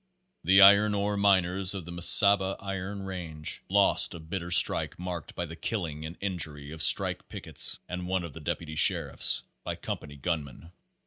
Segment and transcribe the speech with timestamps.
[0.43, 5.45] The iron ore miners of the Mesaba Iron Range lost a bitter strike marked by
[5.45, 9.99] the killing and injury of strike pickets and one of the deputy sheriffs, by com
[9.99, 10.71] pany gunmen.